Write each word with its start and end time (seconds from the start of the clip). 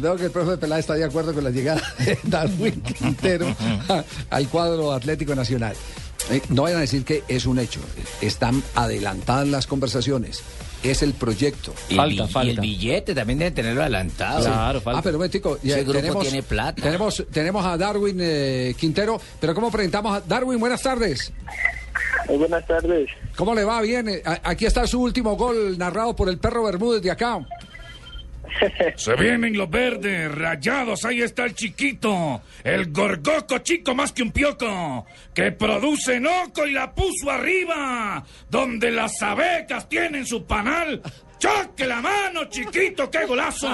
Creo 0.00 0.16
que 0.16 0.24
el 0.26 0.30
profe 0.30 0.56
Peláez 0.56 0.80
está 0.80 0.94
de 0.94 1.04
acuerdo 1.04 1.32
con 1.34 1.44
la 1.44 1.50
llegada 1.50 1.82
de 1.98 2.18
Darwin 2.24 2.80
Quintero 2.82 3.54
al 4.30 4.48
cuadro 4.48 4.92
Atlético 4.92 5.34
Nacional. 5.34 5.74
Eh, 6.30 6.42
no 6.50 6.62
vayan 6.62 6.78
a 6.78 6.80
decir 6.82 7.04
que 7.04 7.22
es 7.28 7.46
un 7.46 7.58
hecho. 7.58 7.80
Están 8.20 8.62
adelantadas 8.74 9.48
las 9.48 9.66
conversaciones. 9.66 10.42
Es 10.82 11.02
el 11.02 11.12
proyecto. 11.14 11.74
Y 11.88 11.96
Falta, 11.96 12.24
el, 12.24 12.28
falta. 12.28 12.46
y 12.52 12.54
el 12.54 12.60
billete 12.60 13.14
también 13.14 13.38
debe 13.40 13.50
tenerlo 13.50 13.80
adelantado. 13.82 14.44
Claro, 14.44 14.80
falta. 14.80 15.00
Ah, 15.00 15.02
pero 15.02 15.16
un 15.16 15.20
momentico, 15.20 15.58
ya 15.62 15.74
Ese 15.76 15.84
grupo 15.84 15.98
tenemos, 16.00 16.22
tiene 16.22 16.42
plata. 16.42 16.82
Tenemos, 16.82 17.24
tenemos 17.32 17.66
a 17.66 17.76
Darwin 17.76 18.18
eh, 18.20 18.74
Quintero, 18.78 19.20
pero 19.40 19.54
¿cómo 19.54 19.70
presentamos 19.72 20.16
a 20.16 20.20
Darwin? 20.20 20.60
Buenas 20.60 20.82
tardes. 20.82 21.32
Muy 22.28 22.36
buenas 22.36 22.64
tardes. 22.66 23.08
¿Cómo 23.36 23.54
le 23.54 23.64
va? 23.64 23.80
Bien. 23.80 24.08
Eh, 24.08 24.22
Aquí 24.44 24.66
está 24.66 24.86
su 24.86 25.00
último 25.00 25.34
gol 25.36 25.76
narrado 25.78 26.14
por 26.14 26.28
el 26.28 26.38
perro 26.38 26.62
Bermúdez 26.64 27.02
de 27.02 27.10
acá. 27.10 27.40
Se 28.96 29.14
vienen 29.14 29.56
los 29.56 29.70
verdes, 29.70 30.32
rayados, 30.32 31.04
ahí 31.04 31.22
está 31.22 31.44
el 31.44 31.54
chiquito, 31.54 32.42
el 32.64 32.92
gorgoco 32.92 33.58
chico 33.58 33.94
más 33.94 34.12
que 34.12 34.22
un 34.22 34.32
pioco, 34.32 35.06
que 35.34 35.52
produce 35.52 36.20
noco 36.20 36.66
y 36.66 36.72
la 36.72 36.94
puso 36.94 37.30
arriba, 37.30 38.24
donde 38.50 38.90
las 38.90 39.22
abecas 39.22 39.88
tienen 39.88 40.26
su 40.26 40.44
panal. 40.44 41.02
¡Choque 41.38 41.86
la 41.86 42.00
mano, 42.00 42.44
chiquito, 42.50 43.08
qué 43.10 43.24
golazo! 43.26 43.68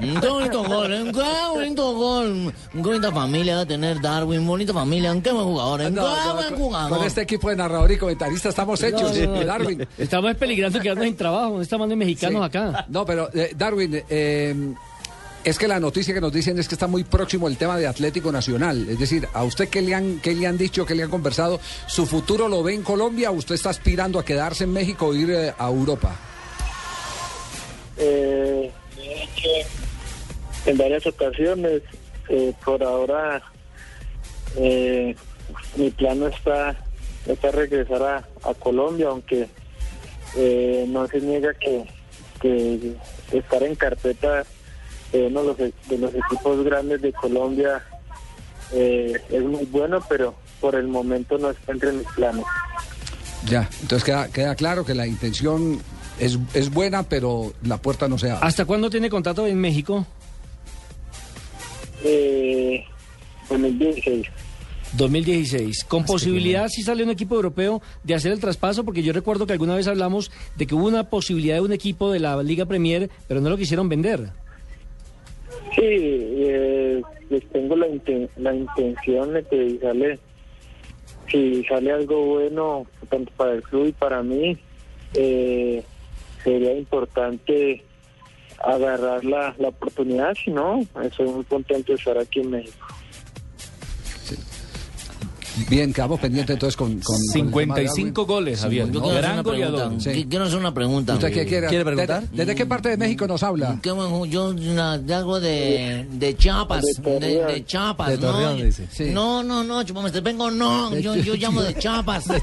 Un 0.00 0.20
qué 0.20 0.28
bonito 0.28 0.62
gol, 0.64 0.92
¿eh? 0.92 1.10
qué 1.12 1.48
bonito 1.58 1.92
gol. 1.94 2.54
Qué 2.72 2.78
bonita 2.78 3.10
familia 3.10 3.56
va 3.56 3.60
a 3.62 3.66
tener 3.66 4.00
Darwin, 4.00 4.46
bonita 4.46 4.72
familia, 4.72 5.12
qué 5.22 5.32
buen 5.32 5.44
jugador. 5.44 5.80
No, 5.80 5.86
qué 5.88 5.94
no, 5.94 6.34
buen 6.34 6.48
con, 6.50 6.56
jugador. 6.58 6.98
con 6.98 7.06
este 7.06 7.22
equipo 7.22 7.50
de 7.50 7.56
narrador 7.56 7.90
y 7.90 7.98
comentarista 7.98 8.50
estamos 8.50 8.80
hechos, 8.82 9.16
No, 9.18 9.24
no, 9.26 9.34
no. 9.34 9.40
eh, 9.40 9.44
Darwin. 9.44 9.88
Estamos 9.98 10.36
peligrando 10.36 10.80
quedarnos 10.80 11.04
sin 11.06 11.16
trabajo. 11.16 11.60
Estamos 11.60 11.88
de 11.88 11.96
mexicanos 11.96 12.40
Sí. 12.42 12.46
acá. 12.58 12.86
No, 12.88 13.04
pero 13.04 13.28
eh, 13.34 13.52
Darwin, 13.56 14.00
eh, 14.08 14.74
es 15.42 15.58
que 15.58 15.66
la 15.66 15.80
noticia 15.80 16.14
que 16.14 16.20
nos 16.20 16.32
dicen 16.32 16.56
es 16.60 16.68
que 16.68 16.76
está 16.76 16.86
muy 16.86 17.02
próximo 17.02 17.48
el 17.48 17.56
tema 17.56 17.76
de 17.76 17.88
Atlético 17.88 18.30
Nacional. 18.30 18.88
Es 18.88 19.00
decir, 19.00 19.26
¿a 19.34 19.42
usted 19.42 19.68
qué 19.68 19.82
le 19.82 19.96
han, 19.96 20.20
qué 20.20 20.32
le 20.32 20.46
han 20.46 20.56
dicho, 20.56 20.86
qué 20.86 20.94
le 20.94 21.02
han 21.02 21.10
conversado? 21.10 21.58
¿Su 21.88 22.06
futuro 22.06 22.46
lo 22.46 22.62
ve 22.62 22.74
en 22.74 22.82
Colombia 22.84 23.32
o 23.32 23.34
usted 23.34 23.56
está 23.56 23.70
aspirando 23.70 24.20
a 24.20 24.24
quedarse 24.24 24.62
en 24.62 24.72
México 24.72 25.06
o 25.08 25.14
ir 25.14 25.30
eh, 25.32 25.52
a 25.58 25.66
Europa? 25.66 26.14
En 30.66 30.78
varias 30.78 31.06
ocasiones, 31.06 31.82
eh, 32.28 32.52
por 32.64 32.82
ahora, 32.82 33.42
eh, 34.56 35.14
mi 35.76 35.90
plan 35.90 36.22
está, 36.22 36.76
está 37.26 37.50
regresar 37.50 38.02
a, 38.02 38.54
Colombia, 38.54 39.08
aunque 39.08 39.48
eh, 40.36 40.84
no 40.88 41.06
se 41.08 41.20
niega 41.20 41.52
que, 41.54 41.84
estar 43.32 43.62
en 43.62 43.76
carpeta 43.76 44.44
de 45.12 45.26
uno 45.26 45.42
de 45.42 45.46
los, 45.46 45.60
e- 45.60 45.74
de 45.88 45.98
los 45.98 46.12
equipos 46.12 46.64
grandes 46.64 47.00
de 47.00 47.12
Colombia 47.12 47.80
es 48.72 49.42
muy 49.42 49.64
bueno, 49.66 50.02
pero 50.08 50.34
por 50.60 50.74
el 50.74 50.88
momento 50.88 51.38
no 51.38 51.50
está 51.50 51.72
entre 51.72 51.92
mis 51.92 52.06
planes. 52.08 52.44
Ya, 53.44 53.68
entonces 53.80 54.04
queda, 54.04 54.28
queda 54.28 54.54
claro 54.54 54.84
que 54.84 54.94
la 54.94 55.06
intención 55.06 55.80
es, 56.18 56.38
es 56.54 56.70
buena, 56.72 57.02
pero 57.02 57.52
la 57.64 57.78
puerta 57.78 58.08
no 58.08 58.18
se 58.18 58.30
abre. 58.30 58.46
¿Hasta 58.46 58.64
cuándo 58.64 58.90
tiene 58.90 59.08
contrato 59.10 59.46
en 59.46 59.58
México? 59.60 60.06
Eh, 62.04 62.84
2016. 63.48 64.26
2016. 64.96 65.84
Con 65.84 66.04
posibilidad, 66.04 66.68
si 66.68 66.82
sale 66.82 67.02
un 67.02 67.10
equipo 67.10 67.34
europeo, 67.34 67.80
de 68.04 68.14
hacer 68.14 68.32
el 68.32 68.40
traspaso, 68.40 68.84
porque 68.84 69.02
yo 69.02 69.12
recuerdo 69.12 69.46
que 69.46 69.52
alguna 69.54 69.74
vez 69.74 69.86
hablamos 69.86 70.30
de 70.56 70.66
que 70.66 70.74
hubo 70.74 70.86
una 70.86 71.04
posibilidad 71.08 71.56
de 71.56 71.60
un 71.62 71.72
equipo 71.72 72.10
de 72.12 72.20
la 72.20 72.42
Liga 72.42 72.66
Premier, 72.66 73.08
pero 73.26 73.40
no 73.40 73.48
lo 73.48 73.56
quisieron 73.56 73.88
vender. 73.88 74.28
Sí, 75.74 75.80
eh, 75.80 77.00
pues 77.30 77.42
tengo 77.52 77.74
la, 77.76 77.86
inten- 77.86 78.28
la 78.36 78.54
intención 78.54 79.32
de 79.32 79.42
que 79.44 79.78
sale, 79.80 80.18
si 81.30 81.64
sale 81.64 81.90
algo 81.92 82.26
bueno, 82.26 82.86
tanto 83.08 83.32
para 83.38 83.54
el 83.54 83.62
club 83.62 83.86
y 83.86 83.92
para 83.92 84.22
mí, 84.22 84.58
eh, 85.14 85.82
sería 86.42 86.74
importante 86.74 87.82
agarrar 88.58 89.24
la, 89.24 89.54
la 89.58 89.68
oportunidad, 89.68 90.34
si 90.34 90.50
no, 90.50 90.86
estoy 91.02 91.28
muy 91.28 91.44
contento 91.44 91.92
de 91.92 91.98
estar 91.98 92.18
aquí 92.18 92.40
en 92.40 92.50
México. 92.50 92.86
Bien, 95.68 95.92
quedamos 95.92 96.18
pendientes 96.20 96.54
entonces 96.54 96.76
con... 96.76 96.98
con- 97.00 97.16
con 97.16 97.16
el 97.16 97.30
tema 97.52 97.74
de 97.76 97.82
55 97.88 98.26
goles, 98.26 98.60
Javier. 98.60 98.86
Yo 98.90 99.00
quiero 99.02 99.08
hacer 99.10 99.22
Gran 99.22 99.32
una 99.34 99.42
pregunta. 99.42 99.70
goleador. 99.70 100.00
Sí. 100.00 100.10
Qui- 100.10 100.28
Quiero 100.28 100.44
hacer 100.46 100.58
una 100.58 100.74
pregunta. 100.74 101.12
¿Usted 101.14 101.32
qué 101.32 101.46
quiere? 101.46 101.66
¿Quiere 101.68 101.84
preguntar? 101.84 102.22
¿Desde, 102.22 102.36
desde 102.36 102.54
qué 102.54 102.66
parte 102.66 102.88
de 102.88 102.96
México 102.96 103.26
nos 103.26 103.42
habla? 103.42 103.78
Qué 103.82 103.90
buen 103.90 104.08
ju- 104.10 104.26
yo 104.28 104.52
na- 104.54 104.98
de 104.98 105.14
algo 105.14 105.40
de, 105.40 106.06
de 106.10 106.36
Chiapas, 106.36 106.82
De 107.02 107.20
de, 107.20 107.44
de 107.44 107.64
Chiapas, 107.66 108.08
De 108.10 108.16
no, 108.18 108.20
Torreón, 108.32 108.56
yo- 108.58 108.64
dice. 108.64 108.86
Sí. 108.90 109.10
no, 109.12 109.42
no, 109.42 109.62
no, 109.62 109.82
chupame, 109.82 110.10
vengo, 110.20 110.50
no, 110.50 110.96
yo, 110.98 111.14
yo 111.16 111.34
llamo 111.34 111.62
de 111.62 111.74
Chiapas. 111.74 112.24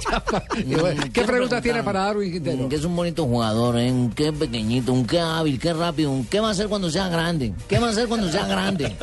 Y 0.58 0.76
bueno, 0.76 1.00
Mm, 1.06 1.12
¿Qué 1.12 1.22
pregunta 1.24 1.62
tiene 1.62 1.82
para 1.84 2.02
Darwin 2.06 2.32
Quintero? 2.32 2.64
mm, 2.66 2.70
Que 2.70 2.76
es 2.76 2.84
un 2.84 2.96
bonito 2.96 3.26
jugador, 3.26 3.78
¿eh? 3.80 3.92
un 3.92 4.12
qué 4.12 4.32
pequeñito, 4.34 4.92
un 4.94 5.06
qué 5.06 5.20
hábil, 5.20 5.60
qué 5.60 5.74
rápido, 5.74 6.12
un 6.12 6.26
qué 6.26 6.40
va 6.40 6.50
a 6.50 6.52
hacer 6.52 6.68
cuando 6.68 6.90
sea 6.92 7.08
grande, 7.10 7.54
qué 7.68 7.80
va 7.80 7.88
a 7.88 7.90
hacer 7.92 8.08
cuando 8.08 8.30
sea 8.32 8.46
grande. 8.48 8.96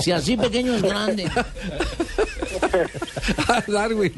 Si 0.00 0.12
así 0.12 0.36
pequeño 0.36 0.74
es 0.74 0.82
grande. 0.82 1.24
Darwin, 3.68 4.12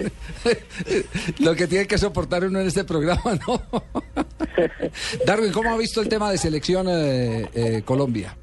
lo 1.40 1.54
que 1.54 1.66
tiene 1.66 1.86
que 1.86 1.98
soportar 1.98 2.44
uno 2.44 2.60
en 2.60 2.66
este 2.66 2.84
programa, 2.84 3.38
¿no? 3.46 3.60
Darwin, 5.26 5.52
¿cómo 5.52 5.70
ha 5.70 5.76
visto 5.76 6.00
el 6.00 6.08
tema 6.08 6.30
de 6.30 6.38
selección 6.38 6.86
eh, 6.88 7.48
eh, 7.54 7.82
Colombia? 7.84 8.36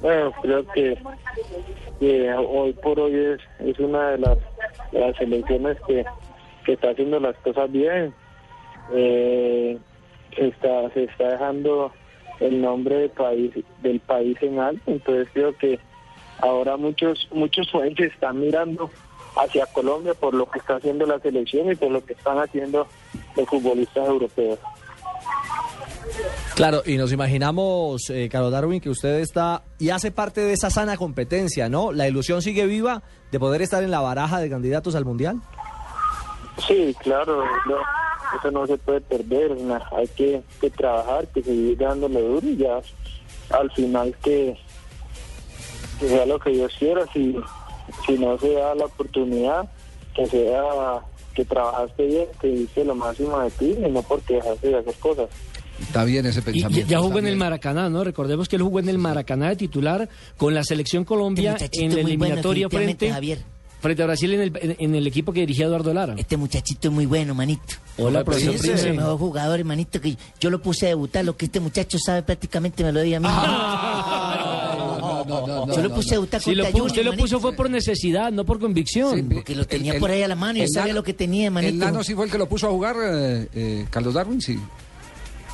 Bueno, 0.00 0.32
creo 0.42 0.66
que, 0.72 0.98
hoy 2.36 2.72
por 2.74 3.00
hoy 3.00 3.14
es, 3.14 3.40
es 3.66 3.78
una 3.78 4.10
de 4.10 4.18
las, 4.18 4.38
de 4.92 5.14
selecciones 5.18 5.78
que, 5.86 6.04
está 6.70 6.90
haciendo 6.90 7.20
las 7.20 7.36
cosas 7.38 7.70
bien. 7.70 8.14
Eh, 8.92 9.78
está, 10.36 10.90
se 10.90 11.04
está 11.04 11.30
dejando 11.30 11.92
el 12.40 12.60
nombre 12.60 12.96
del 12.96 13.10
país, 13.10 13.52
del 13.82 14.00
país 14.00 14.36
en 14.42 14.58
alto, 14.58 14.82
entonces 14.86 15.28
creo 15.32 15.56
que 15.56 15.78
ahora 16.40 16.76
muchos 16.76 17.28
muchos 17.32 17.70
jóvenes 17.70 18.12
están 18.12 18.40
mirando 18.40 18.90
hacia 19.36 19.66
Colombia 19.66 20.14
por 20.14 20.34
lo 20.34 20.48
que 20.50 20.58
está 20.58 20.76
haciendo 20.76 21.06
la 21.06 21.18
selección 21.18 21.70
y 21.70 21.74
por 21.74 21.90
lo 21.90 22.04
que 22.04 22.12
están 22.12 22.38
haciendo 22.38 22.86
los 23.36 23.48
futbolistas 23.48 24.06
europeos. 24.06 24.58
Claro, 26.54 26.82
y 26.86 26.96
nos 26.96 27.12
imaginamos, 27.12 28.10
eh, 28.10 28.28
Carlos 28.30 28.52
Darwin, 28.52 28.80
que 28.80 28.90
usted 28.90 29.18
está 29.18 29.64
y 29.78 29.90
hace 29.90 30.12
parte 30.12 30.40
de 30.40 30.52
esa 30.52 30.70
sana 30.70 30.96
competencia, 30.96 31.68
¿no? 31.68 31.90
La 31.90 32.06
ilusión 32.06 32.42
sigue 32.42 32.66
viva 32.66 33.02
de 33.32 33.40
poder 33.40 33.62
estar 33.62 33.82
en 33.82 33.90
la 33.90 34.00
baraja 34.00 34.38
de 34.38 34.48
candidatos 34.48 34.94
al 34.94 35.04
Mundial. 35.04 35.40
Sí, 36.68 36.94
claro, 37.02 37.42
no, 37.66 37.76
eso 38.38 38.50
no 38.52 38.66
se 38.66 38.78
puede 38.78 39.00
perder, 39.00 39.56
hay 39.96 40.06
que, 40.08 40.42
que 40.60 40.70
trabajar, 40.70 41.26
que 41.28 41.42
seguir 41.42 41.76
dándole 41.76 42.20
duro 42.22 42.46
y 42.46 42.56
ya 42.56 42.80
al 43.50 43.70
final 43.72 44.14
que, 44.22 44.56
que 46.00 46.08
sea 46.08 46.26
lo 46.26 46.38
que 46.38 46.50
Dios 46.50 46.72
quiera, 46.78 47.02
si, 47.12 47.36
si 48.06 48.12
no 48.18 48.38
se 48.38 48.52
da 48.52 48.74
la 48.74 48.86
oportunidad, 48.86 49.68
que 50.14 50.26
sea 50.26 50.62
que 51.34 51.44
trabajaste 51.44 52.06
bien, 52.06 52.26
que 52.40 52.48
hiciste 52.48 52.84
lo 52.84 52.94
máximo 52.94 53.38
de 53.40 53.50
ti 53.50 53.74
y 53.84 53.90
no 53.90 54.02
porque 54.02 54.34
dejaste 54.34 54.68
de 54.68 54.78
hacer 54.78 54.94
cosas. 54.94 55.28
Está 55.80 56.04
bien 56.04 56.24
ese 56.26 56.38
Y 56.38 56.42
pensamiento. 56.42 56.80
ya, 56.88 56.96
ya 56.96 56.98
jugó 57.00 57.18
en 57.18 57.26
el. 57.26 57.36
Maracaná, 57.36 57.90
¿no? 57.90 58.04
Recordemos 58.04 58.48
que 58.48 58.54
él 58.56 58.62
jugó 58.62 58.78
en 58.78 58.88
el 58.88 58.98
Maracaná 58.98 59.48
de 59.48 59.56
titular 59.56 60.08
con 60.36 60.54
la 60.54 60.62
selección 60.62 61.04
Colombia 61.04 61.52
Este 61.54 61.64
muchachito 61.64 61.82
en 61.84 61.88
la 61.90 61.94
bueno, 61.94 62.08
eliminatoria 62.08 62.66
definitivamente, 62.68 62.98
frente, 63.06 63.12
Javier. 63.12 63.38
frente 63.80 64.02
a 64.04 64.06
Brasil 64.06 64.34
en 64.34 64.40
el, 64.42 64.76
en, 64.78 64.94
el 64.94 65.06
equipo 65.08 65.32
que 65.32 65.40
dirigía 65.40 65.66
Eduardo 65.66 65.92
Lara. 65.92 66.14
Este 66.16 66.36
muchachito 66.36 66.86
es 66.88 66.94
muy 66.94 67.06
bueno, 67.06 67.34
manito. 67.34 67.74
Hola, 67.98 68.20
Sí, 68.20 68.24
profesor 68.24 68.54
es 68.54 68.60
Prince. 68.62 68.88
el 68.90 68.96
mejor 68.96 69.18
jugador, 69.18 69.58
hermanito, 69.58 70.00
que 70.00 70.16
yo 70.38 70.50
lo 70.50 70.62
puse 70.62 70.86
a 70.86 70.88
debutar. 70.90 71.24
Lo 71.24 71.36
que 71.36 71.46
este 71.46 71.58
muchacho 71.58 71.98
sabe 71.98 72.22
prácticamente 72.22 72.84
me 72.84 72.92
lo 72.92 73.00
di 73.02 73.14
a 73.14 73.18
mí. 73.20 73.26
No, 73.26 73.32
no, 75.26 75.46
no, 75.46 75.66
no, 75.66 75.74
yo 75.74 75.82
lo 75.82 75.94
puse 75.94 76.10
a 76.10 76.12
debutar 76.14 76.40
Si 76.40 76.54
lo 76.54 76.64
pu- 76.64 76.70
Junior, 76.70 76.86
usted 76.86 77.04
lo 77.04 77.12
puso 77.16 77.40
fue 77.40 77.52
por 77.54 77.70
necesidad, 77.70 78.30
no 78.32 78.44
por 78.44 78.58
convicción. 78.60 79.16
Sí, 79.16 79.22
Porque 79.34 79.54
lo 79.54 79.66
tenía 79.66 79.98
por 79.98 80.10
ahí 80.10 80.22
a 80.22 80.28
la 80.28 80.34
mano 80.34 80.58
y 80.58 80.62
yo 80.62 80.68
sabía 80.68 80.94
lo 80.94 81.02
que 81.02 81.14
tenía, 81.14 81.50
manito. 81.50 81.72
El 81.72 81.78
nano 81.78 82.02
sí 82.04 82.14
fue 82.14 82.26
el 82.26 82.30
que 82.30 82.38
lo 82.38 82.48
puso 82.48 82.66
a 82.68 82.70
jugar, 82.70 82.96
eh, 83.02 83.48
eh, 83.54 83.86
Carlos 83.90 84.14
Darwin, 84.14 84.40
sí. 84.40 84.58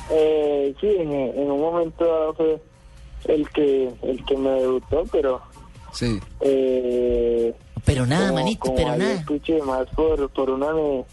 Eh, 0.09 0.73
sí, 0.81 0.87
en, 0.87 1.11
en 1.11 1.51
un 1.51 1.59
momento 1.61 2.03
dado 2.05 2.33
fue 2.33 2.61
el 3.25 3.47
que, 3.49 3.89
el 4.03 4.25
que 4.25 4.37
me 4.37 4.49
debutó, 4.51 5.03
pero... 5.11 5.41
Sí. 5.93 6.19
Eh, 6.39 7.53
Pero 7.85 8.05
nada, 8.05 8.29
como- 8.29 8.39
manito, 8.39 8.59
como 8.61 8.75
pero 8.75 8.95
nada. 8.97 9.13
escuché 9.13 9.61
más 9.61 9.87
por, 9.95 10.29
por 10.29 10.49
una 10.49 10.71
ne- 10.73 11.03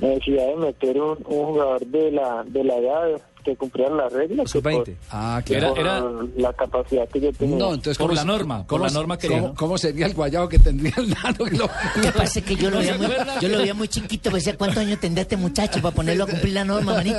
necesidad 0.00 0.46
de 0.48 0.56
meter 0.56 1.00
un, 1.00 1.10
un 1.26 1.44
jugador 1.46 1.86
de 1.86 2.10
la 2.12 2.44
de 2.46 2.62
la 2.64 2.76
edad 2.76 3.20
que 3.50 3.56
cumplieran 3.56 3.96
las 3.96 4.12
reglas. 4.12 4.52
que 4.52 4.58
Sub-20. 4.58 4.76
por- 4.84 4.94
Ah, 5.10 5.42
que 5.44 5.56
claro. 5.58 5.76
Era- 5.76 6.00
por 6.00 6.14
era- 6.24 6.32
la 6.36 6.52
capacidad 6.52 7.08
que 7.08 7.20
yo 7.20 7.32
tenía. 7.32 7.56
No, 7.56 7.68
entonces, 7.74 7.96
Por 7.98 8.08
¿cómo 8.08 8.14
la 8.16 8.24
norma, 8.24 8.58
por 8.58 8.66
cómo 8.66 8.84
la 8.84 8.90
norma 8.90 9.18
que 9.18 9.28
¿cómo, 9.28 9.54
cómo 9.54 9.78
sería 9.78 10.06
el 10.06 10.14
guayabo 10.14 10.48
que 10.48 10.58
tendría 10.58 10.92
el 10.96 11.10
nano? 11.10 11.44
que 11.44 11.56
lo- 11.56 11.68
que 12.02 12.12
pasa 12.12 12.38
es 12.40 12.44
que 12.44 12.56
yo 12.56 12.70
lo 12.70 12.78
veía 12.78 12.96
muy, 12.98 13.08
yo 13.40 13.48
lo 13.48 13.58
veía 13.58 13.74
muy 13.74 13.88
chiquito, 13.88 14.30
decía, 14.30 14.56
¿cuántos 14.56 14.78
años 14.78 15.00
tendrá 15.00 15.22
este 15.22 15.36
muchacho 15.36 15.80
para 15.80 15.94
ponerlo 15.94 16.24
a 16.24 16.26
cumplir 16.26 16.54
la 16.54 16.64
norma, 16.64 16.94
manito? 16.94 17.18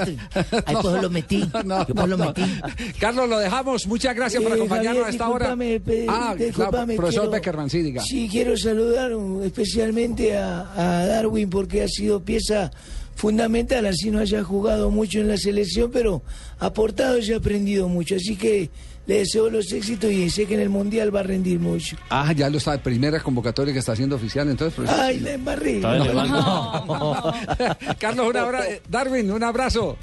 Ahí 0.66 0.76
pues 0.82 1.02
lo 1.02 1.10
metí, 1.10 1.40
No, 1.66 1.86
yo 1.88 1.94
no, 1.94 1.96
pues 1.96 2.08
lo 2.10 2.18
no. 2.18 2.26
metí. 2.26 2.44
Carlos, 3.00 3.28
lo 3.30 3.40
dejamos. 3.40 3.88
Muchas 3.88 4.16
gracias 4.16 4.42
por 4.44 4.52
Eh, 4.52 4.56
acompañarnos 4.56 5.04
Javier, 5.04 5.06
a 5.08 5.10
esta 5.10 5.30
hora. 5.30 5.56
pe- 5.56 6.06
Ah, 6.08 6.34
claro, 6.36 6.36
discúlpame, 6.36 6.96
profesor 6.96 7.22
quiero- 7.24 7.32
Beckerman, 7.32 7.70
sí, 7.70 7.82
diga. 7.82 8.02
Sí, 8.04 8.28
quiero 8.32 8.56
saludar 8.58 9.14
uh, 9.16 9.44
especialmente 9.44 10.38
a, 10.38 10.68
a 10.76 11.06
Darwin 11.06 11.50
porque 11.50 11.84
ha 11.84 11.88
sido 11.88 12.20
pieza 12.22 12.72
fundamental, 13.20 13.86
así 13.86 14.10
no 14.12 14.20
haya 14.20 14.42
jugado 14.46 14.90
mucho 14.90 15.20
en 15.20 15.28
la 15.28 15.36
selección, 15.36 15.92
pero 15.92 16.22
ha 16.58 16.68
aportado 16.68 17.20
y 17.20 17.34
ha 17.34 17.38
aprendido 17.38 17.90
mucho. 17.90 18.16
Así 18.16 18.38
que 18.38 18.70
le 19.08 19.20
deseo 19.20 19.50
los 19.50 19.74
éxitos 19.74 20.10
y 20.10 20.30
sé 20.30 20.46
que 20.46 20.54
en 20.54 20.62
el 20.62 20.70
Mundial 20.70 21.14
va 21.14 21.20
a 21.20 21.24
rendir 21.24 21.60
mucho. 21.60 21.98
Ah, 22.10 22.32
ya 22.32 22.50
lo 22.50 22.58
está, 22.60 22.82
primera 22.82 23.20
convocatoria 23.20 23.74
que 23.74 23.80
está 23.80 23.92
haciendo 23.92 24.16
oficial, 24.16 24.50
entonces. 24.50 24.74
profesor. 24.74 25.02
Ay, 25.04 25.20
la 25.20 25.34
embarré. 25.34 25.76
Está 25.76 25.98
elevando. 25.98 27.34
Carlos, 28.00 28.28
un 28.30 28.38
abrazo. 28.38 28.70
Darwin, 28.88 29.32
un 29.32 29.44
abrazo. 29.44 29.98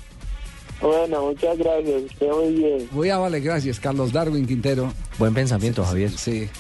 Bueno, 0.83 1.23
muchas 1.29 1.57
gracias. 1.57 2.03
Esté 2.03 2.31
muy 2.31 2.53
bien. 2.53 2.89
Muy 2.91 3.09
amable, 3.09 3.41
gracias, 3.41 3.81
Carlos 3.81 4.13
Darwin 4.13 4.47
Quintero. 4.47 4.93
Buen 5.19 5.33
pensamiento, 5.33 5.83
Javier. 5.83 6.11
Sí. 6.11 6.51